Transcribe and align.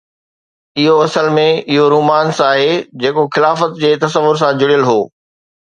اهو 0.83 0.93
اصل 1.07 1.27
۾ 1.35 1.43
اهو 1.75 1.83
رومانس 1.95 2.41
آهي 2.47 2.73
جيڪو 3.05 3.29
خلافت 3.37 3.79
جي 3.85 3.93
تصور 4.07 4.43
سان 4.45 4.63
جڙيل 4.65 4.91
هو. 4.93 4.99